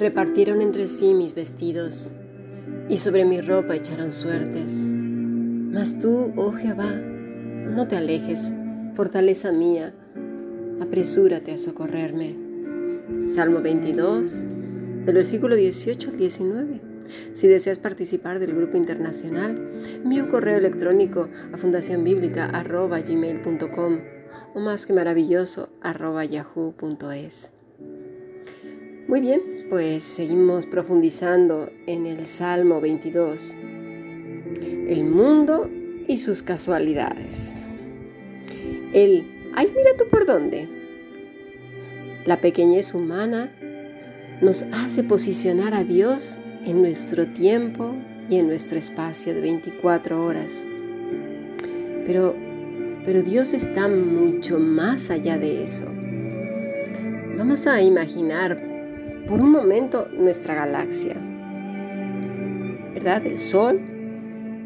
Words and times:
Repartieron 0.00 0.60
entre 0.62 0.88
sí 0.88 1.12
mis 1.12 1.34
vestidos, 1.34 2.14
y 2.88 2.96
sobre 2.96 3.26
mi 3.26 3.42
ropa 3.42 3.76
echaron 3.76 4.12
suertes. 4.12 4.88
Mas 4.90 5.98
tú, 5.98 6.32
oh 6.36 6.52
Jehová, 6.52 6.90
no 6.90 7.86
te 7.86 7.96
alejes, 7.96 8.54
fortaleza 8.94 9.52
mía, 9.52 9.92
apresúrate 10.80 11.52
a 11.52 11.58
socorrerme. 11.58 12.34
Salmo 13.28 13.60
22, 13.60 14.46
del 15.04 15.16
versículo 15.16 15.54
18 15.54 16.08
al 16.08 16.16
19. 16.16 16.80
Si 17.34 17.46
deseas 17.46 17.78
participar 17.78 18.38
del 18.38 18.54
grupo 18.54 18.78
internacional, 18.78 19.70
envía 20.02 20.24
un 20.24 20.30
correo 20.30 20.56
electrónico 20.56 21.28
a 21.52 21.58
fundacionbiblica.gmail.com 21.58 23.98
o 24.54 24.60
más 24.60 24.86
que 24.86 24.94
maravilloso 24.94 25.68
arroba 25.82 26.24
yahoo.es. 26.24 27.52
Muy 29.10 29.20
bien, 29.20 29.40
pues 29.68 30.04
seguimos 30.04 30.66
profundizando 30.66 31.72
en 31.88 32.06
el 32.06 32.28
Salmo 32.28 32.80
22, 32.80 33.56
el 34.86 35.02
mundo 35.02 35.68
y 36.06 36.18
sus 36.18 36.44
casualidades. 36.44 37.60
El, 38.92 39.26
ay, 39.56 39.66
mira 39.76 39.96
tú 39.98 40.04
por 40.08 40.26
dónde. 40.26 40.68
La 42.24 42.40
pequeñez 42.40 42.94
humana 42.94 43.52
nos 44.40 44.62
hace 44.72 45.02
posicionar 45.02 45.74
a 45.74 45.82
Dios 45.82 46.38
en 46.64 46.80
nuestro 46.80 47.26
tiempo 47.26 47.96
y 48.28 48.36
en 48.36 48.46
nuestro 48.46 48.78
espacio 48.78 49.34
de 49.34 49.40
24 49.40 50.24
horas. 50.24 50.64
Pero, 52.06 52.36
pero 53.04 53.22
Dios 53.22 53.54
está 53.54 53.88
mucho 53.88 54.60
más 54.60 55.10
allá 55.10 55.36
de 55.36 55.64
eso. 55.64 55.86
Vamos 57.36 57.66
a 57.66 57.82
imaginar 57.82 58.69
por 59.30 59.40
un 59.40 59.52
momento 59.52 60.08
nuestra 60.12 60.56
galaxia, 60.56 61.14
¿verdad? 62.92 63.24
El 63.24 63.38
Sol 63.38 63.80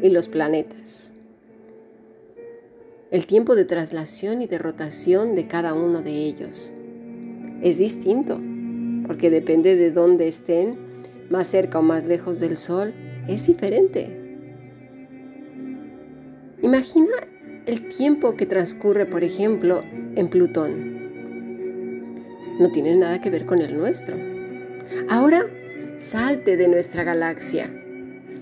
y 0.01 0.09
los 0.09 0.27
planetas. 0.27 1.13
El 3.11 3.27
tiempo 3.27 3.53
de 3.55 3.65
traslación 3.65 4.41
y 4.41 4.47
de 4.47 4.57
rotación 4.57 5.35
de 5.35 5.45
cada 5.45 5.75
uno 5.75 6.01
de 6.01 6.13
ellos 6.13 6.73
es 7.61 7.77
distinto, 7.77 8.41
porque 9.05 9.29
depende 9.29 9.75
de 9.75 9.91
dónde 9.91 10.27
estén, 10.27 10.79
más 11.29 11.45
cerca 11.45 11.77
o 11.77 11.83
más 11.83 12.07
lejos 12.07 12.39
del 12.39 12.57
Sol, 12.57 12.91
es 13.27 13.45
diferente. 13.45 14.09
Imagina 16.63 17.13
el 17.67 17.87
tiempo 17.89 18.35
que 18.35 18.47
transcurre, 18.47 19.05
por 19.05 19.23
ejemplo, 19.23 19.83
en 20.15 20.27
Plutón. 20.27 20.95
No 22.59 22.71
tiene 22.71 22.95
nada 22.95 23.21
que 23.21 23.29
ver 23.29 23.45
con 23.45 23.61
el 23.61 23.77
nuestro. 23.77 24.34
Ahora 25.09 25.45
salte 25.97 26.57
de 26.57 26.67
nuestra 26.67 27.03
galaxia. 27.03 27.69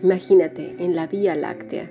Imagínate 0.02 0.76
en 0.80 0.96
la 0.96 1.08
Vía 1.08 1.36
Láctea. 1.36 1.90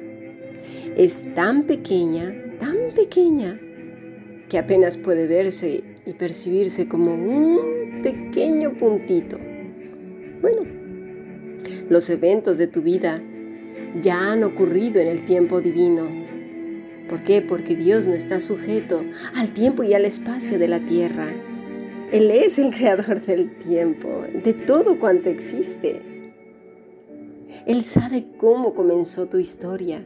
Es 0.97 1.35
tan 1.35 1.65
pequeña, 1.65 2.35
tan 2.61 2.95
pequeña, 2.95 3.59
que 4.49 4.59
apenas 4.59 4.99
puede 4.99 5.27
verse 5.27 5.83
y 6.05 6.13
percibirse 6.13 6.89
como 6.89 7.15
un 7.15 8.03
pequeño 8.03 8.75
puntito. 8.75 9.39
Bueno, 10.43 10.63
los 11.89 12.11
eventos 12.11 12.59
de 12.59 12.67
tu 12.67 12.83
vida 12.83 13.23
ya 14.03 14.33
han 14.33 14.45
ocurrido 14.45 15.01
en 15.01 15.09
el 15.09 15.25
tiempo 15.25 15.61
divino. 15.61 16.07
¿Por 17.09 17.23
qué? 17.23 17.41
Porque 17.43 17.77
Dios 17.77 18.07
no 18.07 18.15
está 18.15 18.41
sujeto 18.41 19.03
al 19.35 19.53
tiempo 19.53 19.83
y 19.83 19.95
al 19.95 20.05
espacio 20.05 20.59
de 20.59 20.69
la 20.69 20.81
tierra. 20.81 21.29
Él 22.13 22.31
es 22.31 22.59
el 22.59 22.75
creador 22.75 23.23
del 23.23 23.57
tiempo, 23.57 24.09
de 24.45 24.53
todo 24.53 25.01
cuanto 25.01 25.31
existe. 25.31 26.03
Él 27.67 27.85
sabe 27.85 28.27
cómo 28.37 28.75
comenzó 28.75 29.29
tu 29.29 29.39
historia 29.39 30.03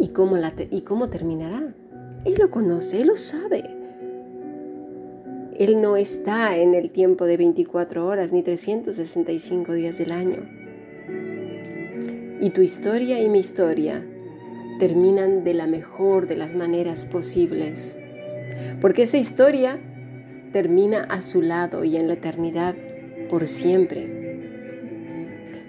y 0.00 0.08
cómo, 0.08 0.38
la 0.38 0.54
y 0.70 0.80
cómo 0.80 1.10
terminará. 1.10 1.74
Él 2.24 2.36
lo 2.38 2.50
conoce, 2.50 3.02
Él 3.02 3.08
lo 3.08 3.18
sabe. 3.18 3.62
Él 5.58 5.82
no 5.82 5.98
está 5.98 6.56
en 6.56 6.72
el 6.72 6.90
tiempo 6.90 7.26
de 7.26 7.36
24 7.36 8.06
horas 8.06 8.32
ni 8.32 8.42
365 8.42 9.74
días 9.74 9.98
del 9.98 10.12
año. 10.12 10.48
Y 12.40 12.48
tu 12.50 12.62
historia 12.62 13.20
y 13.20 13.28
mi 13.28 13.40
historia 13.40 14.02
terminan 14.78 15.44
de 15.44 15.52
la 15.52 15.66
mejor 15.66 16.26
de 16.26 16.36
las 16.38 16.54
maneras 16.54 17.04
posibles. 17.04 17.98
Porque 18.80 19.02
esa 19.02 19.18
historia 19.18 19.78
termina 20.52 21.04
a 21.04 21.20
su 21.20 21.42
lado 21.42 21.84
y 21.84 21.96
en 21.96 22.08
la 22.08 22.14
eternidad 22.14 22.74
por 23.28 23.46
siempre. 23.46 24.22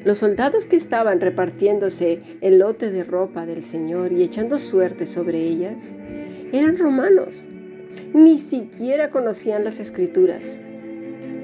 Los 0.04 0.18
soldados 0.18 0.66
que 0.66 0.76
estaban 0.76 1.22
repartiéndose 1.22 2.20
el 2.42 2.60
lote 2.60 2.92
de 2.92 3.06
ropa 3.06 3.46
del 3.46 3.64
Señor 3.64 4.12
y 4.12 4.22
echando 4.22 4.60
suerte 4.60 5.06
sobre 5.06 5.40
ellas 5.40 5.96
eran 6.52 6.78
romanos. 6.78 7.48
Ni 8.14 8.38
siquiera 8.38 9.12
conocían 9.12 9.64
las 9.64 9.80
escrituras, 9.80 10.62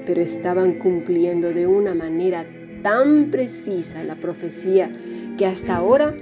pero 0.04 0.20
estaban 0.20 0.74
cumpliendo 0.74 1.52
de 1.52 1.66
una 1.66 1.94
manera 1.94 2.44
tan 2.82 3.30
precisa 3.30 4.04
la 4.04 4.16
profecía 4.16 4.94
que 5.38 5.46
hasta 5.46 5.76
ahora 5.76 6.14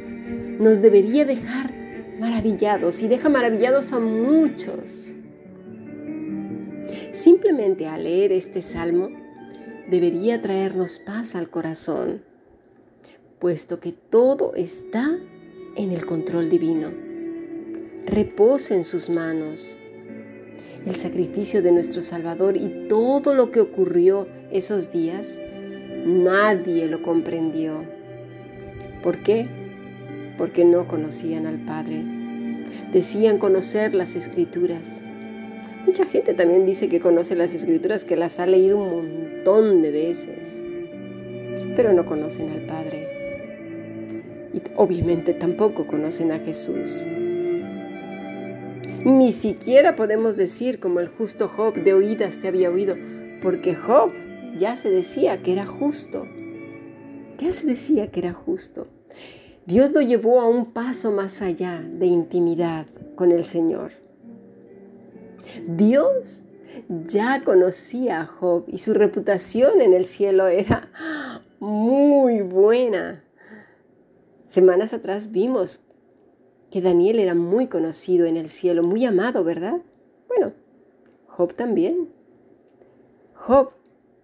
nos 0.59 0.81
debería 0.81 1.25
dejar 1.25 1.73
maravillados 2.21 3.03
y 3.03 3.09
deja 3.09 3.29
maravillados 3.29 3.93
a 3.93 3.99
muchos. 3.99 5.13
Simplemente 7.11 7.87
al 7.87 8.05
leer 8.05 8.33
este 8.33 8.61
salmo 8.61 9.09
debería 9.89 10.43
traernos 10.43 10.99
paz 10.99 11.35
al 11.35 11.49
corazón, 11.49 12.23
puesto 13.39 13.81
que 13.81 13.93
todo 13.93 14.55
está 14.55 15.19
en 15.77 15.93
el 15.93 16.05
control 16.05 16.51
divino. 16.51 16.91
Reposa 18.05 18.75
en 18.75 18.85
sus 18.85 19.09
manos. 19.09 19.79
El 20.85 20.95
sacrificio 20.97 21.63
de 21.63 21.73
nuestro 21.73 22.03
Salvador 22.03 22.57
y 22.57 22.89
todo 22.89 23.35
lo 23.35 23.51
que 23.51 23.61
ocurrió 23.61 24.27
esos 24.51 24.93
días, 24.93 25.41
nadie 26.05 26.87
lo 26.89 27.03
comprendió. 27.03 27.85
¿Por 29.03 29.23
qué? 29.23 29.49
Porque 30.37 30.65
no 30.65 30.87
conocían 30.89 31.47
al 31.47 31.65
Padre. 31.65 32.05
Decían 32.93 33.39
conocer 33.39 33.95
las 33.95 34.15
escrituras, 34.15 35.03
Mucha 35.89 36.05
gente 36.05 36.35
también 36.35 36.67
dice 36.67 36.91
que 36.91 37.01
conoce 37.01 37.35
las 37.35 37.55
escrituras, 37.55 38.05
que 38.05 38.15
las 38.15 38.41
ha 38.41 38.47
leído 38.47 38.77
un 38.77 38.91
montón 38.91 39.81
de 39.81 39.91
veces, 39.91 40.63
pero 41.77 41.95
no 41.95 42.05
conocen 42.05 42.51
al 42.51 42.67
Padre. 42.67 44.51
Y 44.53 44.61
obviamente 44.77 45.33
tampoco 45.33 45.87
conocen 45.87 46.31
a 46.31 46.41
Jesús. 46.41 47.07
Ni 49.07 49.33
siquiera 49.33 49.97
podemos 49.97 50.37
decir 50.37 50.79
como 50.79 51.01
el 51.01 51.09
justo 51.09 51.49
Job 51.49 51.83
de 51.83 51.95
oídas 51.95 52.37
te 52.37 52.49
había 52.49 52.71
oído, 52.71 52.95
porque 53.41 53.75
Job 53.75 54.13
ya 54.59 54.77
se 54.77 54.91
decía 54.91 55.41
que 55.43 55.53
era 55.53 55.65
justo. 55.65 56.27
Ya 57.39 57.51
se 57.51 57.67
decía 57.67 58.11
que 58.11 58.21
era 58.21 58.35
justo. 58.35 58.89
Dios 59.65 59.93
lo 59.93 60.03
llevó 60.03 60.43
a 60.43 60.47
un 60.47 60.67
paso 60.67 61.13
más 61.13 61.41
allá 61.41 61.81
de 61.81 62.05
intimidad 62.05 62.85
con 63.17 63.33
el 63.33 63.47
Señor. 63.47 63.93
Dios 65.67 66.45
ya 66.89 67.43
conocía 67.45 68.21
a 68.21 68.27
Job 68.27 68.65
y 68.69 68.79
su 68.79 68.95
reputación 68.95 69.81
en 69.81 69.95
el 69.95 70.05
cielo 70.05 70.47
era 70.47 70.91
muy 71.61 72.43
buena. 72.43 73.25
Semanas 74.47 74.93
atrás 74.93 75.33
vimos 75.33 75.83
que 76.71 76.81
Daniel 76.81 77.19
era 77.19 77.35
muy 77.35 77.67
conocido 77.67 78.27
en 78.27 78.37
el 78.37 78.49
cielo, 78.49 78.83
muy 78.83 79.05
amado, 79.05 79.45
¿verdad? 79.45 79.81
Bueno, 80.29 80.53
Job 81.27 81.55
también. 81.55 82.09
Job 83.35 83.71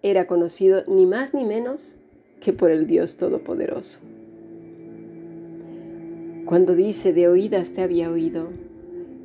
era 0.01 0.27
conocido 0.27 0.83
ni 0.87 1.05
más 1.05 1.33
ni 1.33 1.43
menos 1.43 1.95
que 2.39 2.53
por 2.53 2.69
el 2.69 2.85
Dios 2.85 3.17
Todopoderoso. 3.17 3.99
Cuando 6.45 6.75
dice 6.75 7.11
de 7.11 7.27
oídas 7.27 7.71
te 7.71 7.81
había 7.81 8.11
oído, 8.11 8.49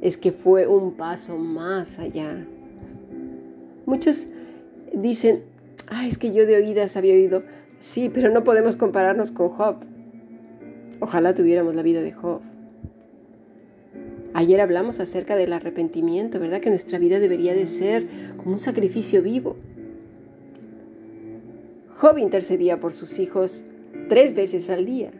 es 0.01 0.17
que 0.17 0.33
fue 0.33 0.67
un 0.67 0.93
paso 0.93 1.39
más 1.39 1.99
allá. 1.99 2.47
Muchos 3.87 4.29
dicen, 4.95 5.43
ah, 5.89 6.07
es 6.07 6.19
que 6.19 6.33
yo 6.33 6.47
de 6.47 6.57
oídas 6.57 6.97
había 6.97 7.15
oído, 7.15 7.43
sí, 7.79 8.11
pero 8.13 8.31
no 8.31 8.45
podemos 8.45 8.77
compararnos 8.77 9.31
con 9.31 9.49
Job. 9.51 9.77
Ojalá 11.01 11.35
tuviéramos 11.35 11.75
la 11.75 11.83
vida 11.83 12.03
de 12.03 12.13
Job. 12.13 12.41
Ayer 14.33 14.61
hablamos 14.61 15.01
acerca 15.01 15.35
del 15.35 15.53
arrepentimiento, 15.53 16.39
¿verdad? 16.39 16.61
Que 16.61 16.71
nuestra 16.71 16.99
vida 16.99 17.19
debería 17.19 17.53
de 17.55 17.67
ser 17.67 18.07
como 18.37 18.53
un 18.53 18.59
sacrificio 18.59 19.23
vivo. 19.23 19.57
Job 21.97 22.17
intercedía 22.19 22.79
por 22.81 22.93
sus 22.93 23.19
hijos 23.19 23.65
tres 24.09 24.35
veces 24.35 24.71
al 24.71 24.87
día. 24.87 25.11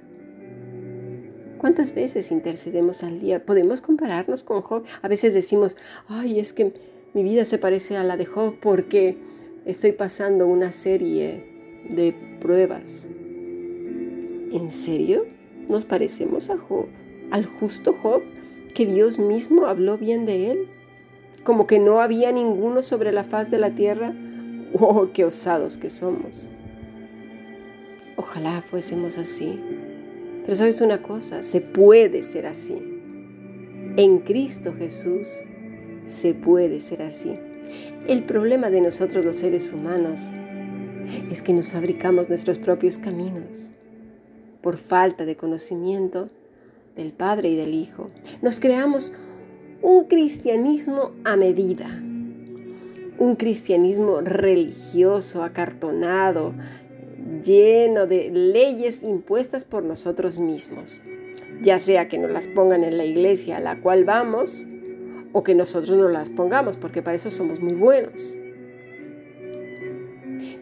¿Cuántas 1.61 1.95
veces 1.95 2.33
intercedemos 2.33 3.03
al 3.03 3.21
día? 3.21 3.45
¿Podemos 3.45 3.83
compararnos 3.83 4.45
con 4.45 4.63
Job? 4.63 4.83
A 5.03 5.09
veces 5.09 5.35
decimos, 5.35 5.77
ay, 6.09 6.41
es 6.41 6.55
que 6.55 6.73
mi 7.13 7.23
vida 7.23 7.45
se 7.45 7.59
parece 7.59 7.99
a 7.99 8.03
la 8.03 8.17
de 8.17 8.25
Job 8.25 8.55
porque 8.63 9.19
estoy 9.67 9.93
pasando 9.93 10.47
una 10.47 10.73
serie 10.73 11.45
de 11.87 12.15
pruebas. 12.41 13.11
¿En 14.51 14.71
serio? 14.71 15.27
¿Nos 15.69 15.85
parecemos 15.85 16.49
a 16.49 16.57
Job, 16.57 16.87
al 17.31 17.45
justo 17.45 17.93
Job, 17.93 18.23
que 18.75 18.87
Dios 18.87 19.19
mismo 19.19 19.67
habló 19.67 19.99
bien 19.99 20.25
de 20.25 20.53
él? 20.53 20.69
Como 21.45 21.67
que 21.67 21.79
no 21.79 22.01
había 22.01 22.33
ninguno 22.33 22.81
sobre 22.81 23.13
la 23.13 23.25
faz 23.25 23.51
de 23.51 23.59
la 23.59 23.75
tierra. 23.75 24.15
¡Oh, 24.81 25.09
qué 25.13 25.27
osados 25.27 25.77
que 25.77 25.91
somos! 25.91 26.49
Ojalá 28.17 28.63
fuésemos 28.63 29.19
así. 29.19 29.61
Pero 30.43 30.57
sabes 30.57 30.81
una 30.81 31.03
cosa, 31.03 31.43
se 31.43 31.61
puede 31.61 32.23
ser 32.23 32.47
así. 32.47 32.77
En 33.97 34.19
Cristo 34.19 34.73
Jesús 34.73 35.41
se 36.05 36.35
puede 36.35 36.81
ser 36.81 37.03
así. 37.03 37.39
El 38.07 38.25
problema 38.25 38.71
de 38.71 38.81
nosotros 38.81 39.25
los 39.25 39.37
seres 39.37 39.73
humanos 39.73 40.31
es 41.31 41.43
que 41.43 41.53
nos 41.53 41.71
fabricamos 41.71 42.29
nuestros 42.29 42.59
propios 42.59 42.99
caminos 42.99 43.71
por 44.61 44.77
falta 44.77 45.25
de 45.25 45.37
conocimiento 45.37 46.31
del 46.97 47.13
Padre 47.13 47.51
y 47.51 47.57
del 47.57 47.75
Hijo. 47.75 48.11
Nos 48.43 48.61
creamos 48.61 49.13
un 49.83 50.05
cristianismo 50.05 51.13
a 51.25 51.37
medida, 51.37 51.89
un 53.19 53.37
cristianismo 53.37 54.21
religioso, 54.21 55.43
acartonado, 55.43 56.55
lleno 57.43 58.07
de 58.07 58.31
leyes 58.31 59.03
impuestas 59.03 59.65
por 59.65 59.83
nosotros 59.83 60.39
mismos, 60.39 61.01
ya 61.63 61.79
sea 61.79 62.09
que 62.09 62.19
nos 62.19 62.31
las 62.31 62.49
pongan 62.49 62.85
en 62.85 62.97
la 62.97 63.05
iglesia 63.05 63.59
a 63.59 63.61
la 63.61 63.81
cual 63.81 64.05
vamos 64.05 64.67
o 65.33 65.43
que 65.43 65.55
nosotros 65.55 65.97
no 65.97 66.09
las 66.09 66.31
pongamos, 66.31 66.77
porque 66.77 67.03
para 67.03 67.17
eso 67.17 67.31
somos 67.31 67.61
muy 67.61 67.75
buenos. 67.75 68.37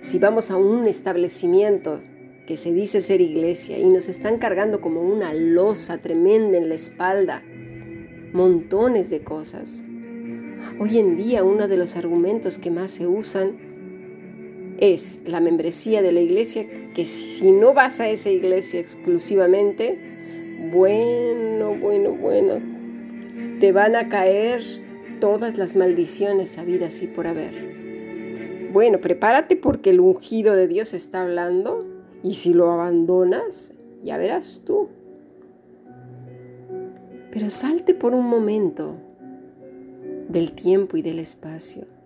Si 0.00 0.18
vamos 0.18 0.50
a 0.50 0.56
un 0.56 0.86
establecimiento 0.86 2.00
que 2.46 2.56
se 2.56 2.72
dice 2.72 3.00
ser 3.00 3.20
iglesia 3.20 3.78
y 3.78 3.84
nos 3.84 4.08
están 4.08 4.38
cargando 4.38 4.80
como 4.80 5.02
una 5.02 5.34
losa 5.34 5.98
tremenda 5.98 6.56
en 6.56 6.68
la 6.68 6.76
espalda, 6.76 7.42
montones 8.32 9.10
de 9.10 9.22
cosas. 9.22 9.84
Hoy 10.80 10.98
en 10.98 11.16
día 11.16 11.44
uno 11.44 11.68
de 11.68 11.76
los 11.76 11.96
argumentos 11.96 12.58
que 12.58 12.70
más 12.70 12.90
se 12.90 13.06
usan 13.06 13.67
es 14.78 15.20
la 15.26 15.40
membresía 15.40 16.02
de 16.02 16.12
la 16.12 16.20
iglesia, 16.20 16.66
que 16.94 17.04
si 17.04 17.50
no 17.50 17.74
vas 17.74 18.00
a 18.00 18.08
esa 18.08 18.30
iglesia 18.30 18.80
exclusivamente, 18.80 19.98
bueno, 20.72 21.76
bueno, 21.76 22.12
bueno, 22.12 22.54
te 23.60 23.72
van 23.72 23.96
a 23.96 24.08
caer 24.08 24.62
todas 25.20 25.58
las 25.58 25.76
maldiciones 25.76 26.58
habidas 26.58 27.02
y 27.02 27.06
por 27.06 27.26
haber. 27.26 28.68
Bueno, 28.72 29.00
prepárate 29.00 29.56
porque 29.56 29.90
el 29.90 30.00
ungido 30.00 30.54
de 30.54 30.68
Dios 30.68 30.94
está 30.94 31.22
hablando 31.22 31.86
y 32.22 32.34
si 32.34 32.52
lo 32.52 32.70
abandonas, 32.70 33.72
ya 34.02 34.18
verás 34.18 34.62
tú. 34.64 34.88
Pero 37.30 37.50
salte 37.50 37.94
por 37.94 38.14
un 38.14 38.26
momento 38.26 38.96
del 40.28 40.52
tiempo 40.52 40.96
y 40.96 41.02
del 41.02 41.18
espacio. 41.18 41.97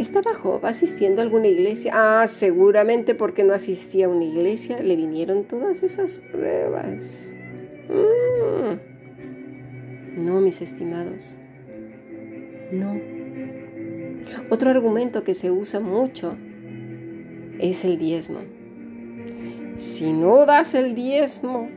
¿Estaba 0.00 0.32
Job 0.32 0.64
asistiendo 0.64 1.20
a 1.20 1.24
alguna 1.24 1.48
iglesia? 1.48 1.92
Ah, 1.94 2.26
seguramente 2.26 3.14
porque 3.14 3.44
no 3.44 3.52
asistía 3.52 4.06
a 4.06 4.08
una 4.08 4.24
iglesia 4.24 4.80
le 4.80 4.96
vinieron 4.96 5.44
todas 5.44 5.82
esas 5.82 6.20
pruebas. 6.20 7.34
Mm. 7.90 8.78
No, 10.24 10.40
mis 10.40 10.62
estimados. 10.62 11.36
No. 12.72 12.98
Otro 14.48 14.70
argumento 14.70 15.22
que 15.22 15.34
se 15.34 15.50
usa 15.50 15.80
mucho 15.80 16.34
es 17.58 17.84
el 17.84 17.98
diezmo. 17.98 18.38
Si 19.76 20.14
no 20.14 20.46
das 20.46 20.74
el 20.74 20.94
diezmo, 20.94 21.68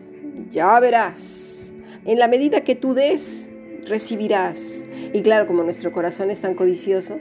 ya 0.50 0.80
verás. 0.80 1.74
En 2.06 2.20
la 2.20 2.30
medida 2.30 2.62
que 2.62 2.76
tú 2.76 2.94
des, 2.94 3.52
recibirás. 3.86 4.86
Y 5.12 5.22
claro, 5.24 5.46
como 5.46 5.64
nuestro 5.64 5.92
corazón 5.92 6.32
es 6.32 6.40
tan 6.40 6.56
codicioso, 6.56 7.20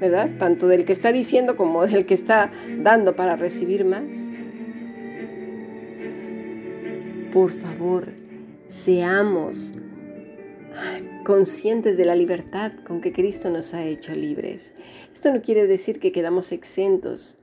¿verdad? 0.00 0.30
Tanto 0.38 0.68
del 0.68 0.84
que 0.84 0.92
está 0.92 1.12
diciendo 1.12 1.56
como 1.56 1.86
del 1.86 2.06
que 2.06 2.14
está 2.14 2.52
dando 2.82 3.16
para 3.16 3.36
recibir 3.36 3.84
más. 3.84 4.04
Por 7.32 7.50
favor, 7.50 8.12
seamos 8.66 9.74
conscientes 11.24 11.96
de 11.96 12.04
la 12.04 12.14
libertad 12.14 12.72
con 12.86 13.00
que 13.00 13.12
Cristo 13.12 13.50
nos 13.50 13.74
ha 13.74 13.84
hecho 13.84 14.14
libres. 14.14 14.74
Esto 15.12 15.32
no 15.32 15.42
quiere 15.42 15.66
decir 15.66 15.98
que 15.98 16.12
quedamos 16.12 16.52
exentos 16.52 17.38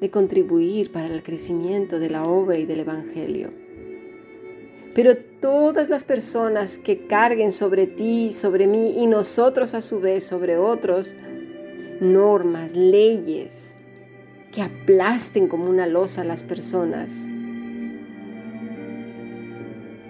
de 0.00 0.10
contribuir 0.10 0.92
para 0.92 1.08
el 1.08 1.22
crecimiento 1.22 1.98
de 1.98 2.10
la 2.10 2.24
obra 2.24 2.58
y 2.58 2.66
del 2.66 2.80
Evangelio. 2.80 3.52
Pero 4.94 5.16
todas 5.16 5.90
las 5.90 6.04
personas 6.04 6.78
que 6.78 7.06
carguen 7.06 7.50
sobre 7.50 7.86
ti, 7.86 8.30
sobre 8.30 8.66
mí 8.66 8.94
y 8.96 9.06
nosotros 9.06 9.74
a 9.74 9.80
su 9.80 10.00
vez 10.00 10.24
sobre 10.24 10.56
otros, 10.56 11.16
normas, 12.04 12.74
leyes 12.74 13.76
que 14.52 14.62
aplasten 14.62 15.48
como 15.48 15.68
una 15.68 15.86
losa 15.86 16.20
a 16.20 16.24
las 16.24 16.44
personas, 16.44 17.26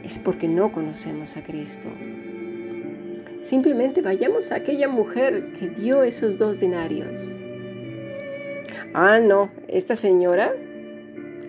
es 0.02 0.18
porque 0.18 0.48
no 0.48 0.70
conocemos 0.72 1.36
a 1.38 1.42
Cristo. 1.42 1.88
Simplemente 3.40 4.02
vayamos 4.02 4.52
a 4.52 4.56
aquella 4.56 4.88
mujer 4.88 5.52
que 5.52 5.68
dio 5.68 6.02
esos 6.02 6.36
dos 6.38 6.60
denarios 6.60 7.36
Ah, 8.96 9.18
no, 9.18 9.50
esta 9.66 9.96
señora 9.96 10.54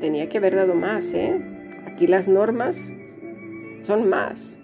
tenía 0.02 0.28
que 0.30 0.40
haber 0.40 0.56
dado 0.56 0.74
más, 0.74 1.14
¿eh? 1.14 1.40
Aquí 1.86 2.08
las 2.08 2.28
normas 2.28 2.92
son 3.82 4.10
más. 4.10 4.60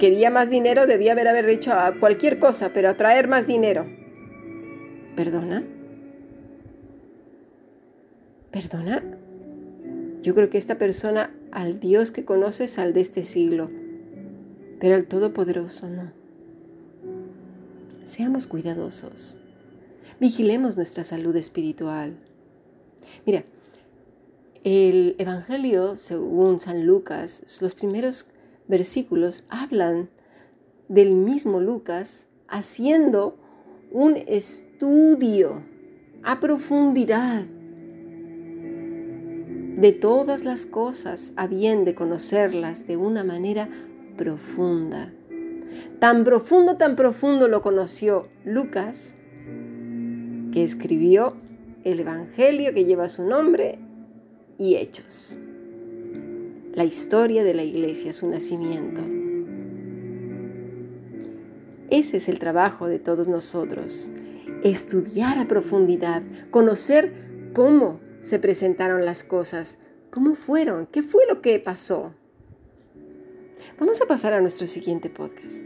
Quería 0.00 0.28
más 0.28 0.50
dinero, 0.50 0.88
debía 0.88 1.12
haber, 1.12 1.28
haber 1.28 1.46
dicho 1.46 1.72
a 1.72 1.94
cualquier 2.00 2.40
cosa, 2.40 2.72
pero 2.74 2.88
a 2.88 2.94
traer 2.94 3.28
más 3.28 3.46
dinero. 3.46 3.86
¿Perdona? 5.18 5.64
¿Perdona? 8.52 9.02
Yo 10.22 10.32
creo 10.32 10.48
que 10.48 10.58
esta 10.58 10.78
persona 10.78 11.34
al 11.50 11.80
Dios 11.80 12.12
que 12.12 12.24
conoces 12.24 12.78
al 12.78 12.92
de 12.92 13.00
este 13.00 13.24
siglo, 13.24 13.68
pero 14.78 14.94
al 14.94 15.06
Todopoderoso 15.06 15.88
no. 15.88 16.12
Seamos 18.04 18.46
cuidadosos. 18.46 19.38
Vigilemos 20.20 20.76
nuestra 20.76 21.02
salud 21.02 21.34
espiritual. 21.34 22.16
Mira, 23.26 23.42
el 24.62 25.16
Evangelio, 25.18 25.96
según 25.96 26.60
San 26.60 26.86
Lucas, 26.86 27.58
los 27.60 27.74
primeros 27.74 28.28
versículos 28.68 29.42
hablan 29.48 30.10
del 30.86 31.10
mismo 31.16 31.58
Lucas 31.60 32.28
haciendo 32.46 33.36
un 33.90 34.16
estudio 34.26 35.62
a 36.22 36.40
profundidad 36.40 37.44
de 39.76 39.92
todas 39.92 40.44
las 40.44 40.66
cosas, 40.66 41.32
a 41.36 41.46
bien 41.46 41.84
de 41.84 41.94
conocerlas 41.94 42.86
de 42.86 42.96
una 42.96 43.22
manera 43.22 43.68
profunda. 44.16 45.12
Tan 46.00 46.24
profundo, 46.24 46.76
tan 46.76 46.96
profundo 46.96 47.48
lo 47.48 47.62
conoció 47.62 48.28
Lucas, 48.44 49.14
que 50.52 50.64
escribió 50.64 51.36
el 51.84 52.00
Evangelio 52.00 52.74
que 52.74 52.84
lleva 52.84 53.08
su 53.08 53.24
nombre 53.24 53.78
y 54.58 54.74
Hechos. 54.74 55.38
La 56.74 56.84
historia 56.84 57.44
de 57.44 57.54
la 57.54 57.62
iglesia, 57.62 58.12
su 58.12 58.28
nacimiento. 58.28 59.17
Ese 61.90 62.18
es 62.18 62.28
el 62.28 62.38
trabajo 62.38 62.86
de 62.86 62.98
todos 62.98 63.28
nosotros, 63.28 64.10
estudiar 64.62 65.38
a 65.38 65.48
profundidad, 65.48 66.22
conocer 66.50 67.50
cómo 67.54 68.00
se 68.20 68.38
presentaron 68.38 69.04
las 69.04 69.24
cosas, 69.24 69.78
cómo 70.10 70.34
fueron, 70.34 70.86
qué 70.86 71.02
fue 71.02 71.24
lo 71.28 71.40
que 71.40 71.58
pasó. 71.58 72.14
Vamos 73.78 74.02
a 74.02 74.06
pasar 74.06 74.32
a 74.32 74.40
nuestro 74.40 74.66
siguiente 74.66 75.08
podcast. 75.08 75.64